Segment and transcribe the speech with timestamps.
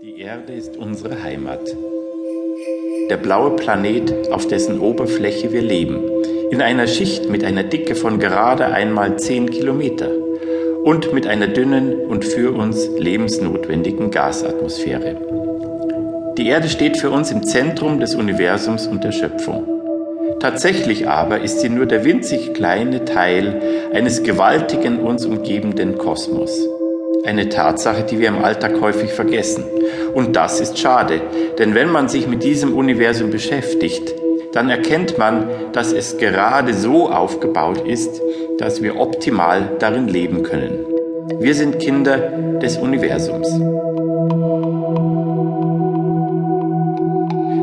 [0.00, 1.60] Die Erde ist unsere Heimat.
[3.10, 5.98] Der blaue Planet, auf dessen Oberfläche wir leben,
[6.52, 10.08] in einer Schicht mit einer Dicke von gerade einmal 10 Kilometer
[10.84, 15.16] und mit einer dünnen und für uns lebensnotwendigen Gasatmosphäre.
[16.38, 19.66] Die Erde steht für uns im Zentrum des Universums und der Schöpfung.
[20.38, 23.60] Tatsächlich aber ist sie nur der winzig kleine Teil
[23.92, 26.68] eines gewaltigen uns umgebenden Kosmos.
[27.24, 29.64] Eine Tatsache, die wir im Alltag häufig vergessen.
[30.14, 31.20] Und das ist schade,
[31.58, 34.14] denn wenn man sich mit diesem Universum beschäftigt,
[34.52, 38.20] dann erkennt man, dass es gerade so aufgebaut ist,
[38.58, 40.78] dass wir optimal darin leben können.
[41.38, 42.16] Wir sind Kinder
[42.60, 43.48] des Universums.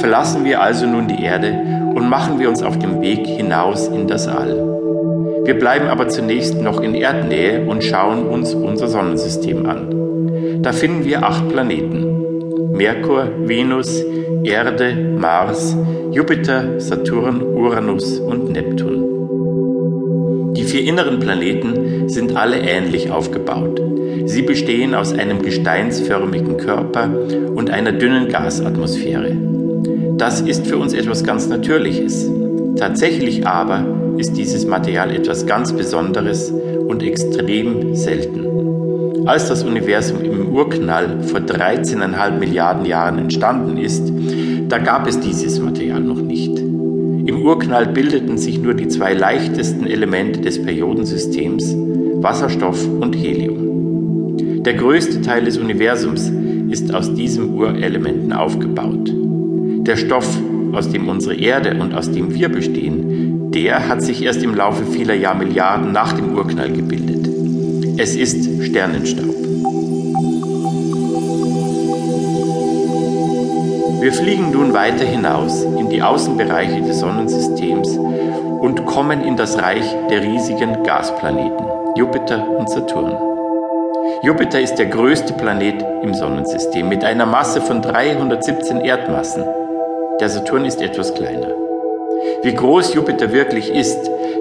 [0.00, 1.52] Verlassen wir also nun die Erde
[1.94, 4.67] und machen wir uns auf dem Weg hinaus in das All.
[5.48, 10.60] Wir bleiben aber zunächst noch in Erdnähe und schauen uns unser Sonnensystem an.
[10.60, 12.72] Da finden wir acht Planeten.
[12.72, 14.04] Merkur, Venus,
[14.44, 15.74] Erde, Mars,
[16.12, 20.52] Jupiter, Saturn, Uranus und Neptun.
[20.54, 23.80] Die vier inneren Planeten sind alle ähnlich aufgebaut.
[24.26, 27.08] Sie bestehen aus einem gesteinsförmigen Körper
[27.54, 29.34] und einer dünnen Gasatmosphäre.
[30.18, 32.30] Das ist für uns etwas ganz Natürliches.
[32.76, 36.52] Tatsächlich aber ist dieses Material etwas ganz Besonderes
[36.86, 39.26] und extrem selten.
[39.26, 44.12] Als das Universum im Urknall vor 13,5 Milliarden Jahren entstanden ist,
[44.68, 46.58] da gab es dieses Material noch nicht.
[46.58, 51.76] Im Urknall bildeten sich nur die zwei leichtesten Elemente des Periodensystems,
[52.22, 54.62] Wasserstoff und Helium.
[54.64, 56.32] Der größte Teil des Universums
[56.70, 59.12] ist aus diesen Urelementen aufgebaut.
[59.86, 60.38] Der Stoff,
[60.72, 63.17] aus dem unsere Erde und aus dem wir bestehen,
[63.54, 67.28] der hat sich erst im Laufe vieler Jahrmilliarden nach dem Urknall gebildet.
[67.98, 69.34] Es ist Sternenstaub.
[74.00, 77.88] Wir fliegen nun weiter hinaus in die Außenbereiche des Sonnensystems
[78.60, 81.66] und kommen in das Reich der riesigen Gasplaneten,
[81.96, 83.16] Jupiter und Saturn.
[84.22, 89.44] Jupiter ist der größte Planet im Sonnensystem mit einer Masse von 317 Erdmassen.
[90.20, 91.67] Der Saturn ist etwas kleiner.
[92.42, 93.98] Wie groß Jupiter wirklich ist,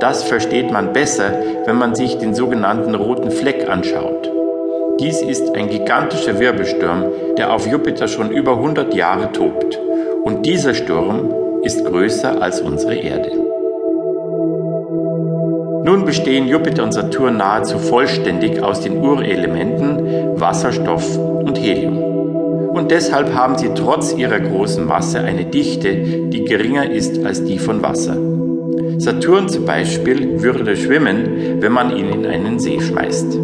[0.00, 1.32] das versteht man besser,
[1.66, 4.30] wenn man sich den sogenannten roten Fleck anschaut.
[5.00, 7.04] Dies ist ein gigantischer Wirbelsturm,
[7.36, 9.78] der auf Jupiter schon über 100 Jahre tobt.
[10.24, 11.32] Und dieser Sturm
[11.62, 13.30] ist größer als unsere Erde.
[15.82, 22.19] Nun bestehen Jupiter und Saturn nahezu vollständig aus den Urelementen Wasserstoff und Helium
[22.80, 27.58] und deshalb haben sie trotz ihrer großen Masse eine Dichte, die geringer ist als die
[27.58, 28.16] von Wasser.
[28.96, 33.34] Saturn zum Beispiel würde schwimmen, wenn man ihn in einen See schmeißt.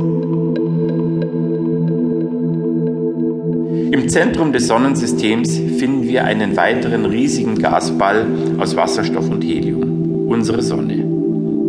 [3.92, 8.24] Im Zentrum des Sonnensystems finden wir einen weiteren riesigen Gasball
[8.58, 11.04] aus Wasserstoff und Helium, unsere Sonne.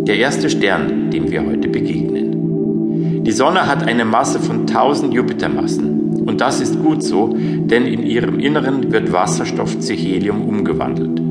[0.08, 3.24] Der erste Stern, dem wir heute begegnen.
[3.26, 5.97] Die Sonne hat eine Masse von 1000 Jupitermassen.
[6.28, 11.22] Und das ist gut so, denn in ihrem Inneren wird Wasserstoff zu Helium umgewandelt.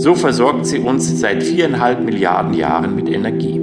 [0.00, 3.60] So versorgt sie uns seit viereinhalb Milliarden Jahren mit Energie.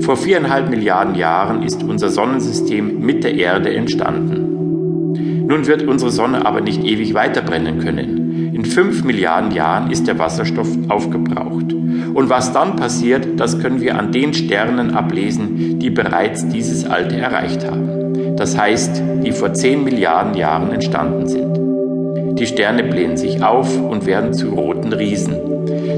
[0.00, 5.46] Vor viereinhalb Milliarden Jahren ist unser Sonnensystem mit der Erde entstanden.
[5.46, 8.52] Nun wird unsere Sonne aber nicht ewig weiterbrennen können.
[8.52, 11.72] In fünf Milliarden Jahren ist der Wasserstoff aufgebraucht.
[11.72, 17.16] Und was dann passiert, das können wir an den Sternen ablesen, die bereits dieses Alter
[17.16, 17.99] erreicht haben
[18.36, 22.38] das heißt, die vor 10 Milliarden Jahren entstanden sind.
[22.38, 25.36] Die Sterne blähen sich auf und werden zu roten Riesen.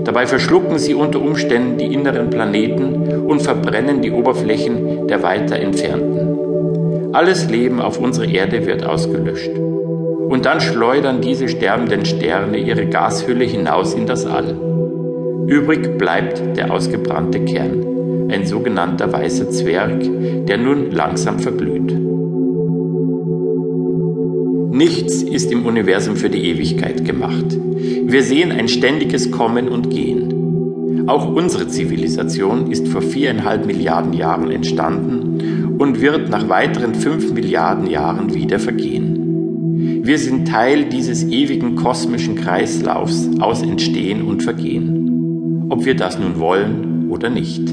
[0.05, 7.13] Dabei verschlucken sie unter Umständen die inneren Planeten und verbrennen die Oberflächen der weiter entfernten.
[7.13, 9.51] Alles Leben auf unserer Erde wird ausgelöscht.
[9.57, 14.57] Und dann schleudern diese sterbenden Sterne ihre Gashülle hinaus in das All.
[15.47, 17.92] Übrig bleibt der ausgebrannte Kern,
[18.29, 20.01] ein sogenannter weißer Zwerg,
[20.47, 21.93] der nun langsam verglüht.
[24.75, 27.59] Nichts ist im Universum für die Ewigkeit gemacht.
[28.05, 31.09] Wir sehen ein ständiges Kommen und Gehen.
[31.09, 37.89] Auch unsere Zivilisation ist vor viereinhalb Milliarden Jahren entstanden und wird nach weiteren fünf Milliarden
[37.89, 40.03] Jahren wieder vergehen.
[40.05, 45.67] Wir sind Teil dieses ewigen kosmischen Kreislaufs aus Entstehen und Vergehen.
[45.69, 47.73] Ob wir das nun wollen oder nicht.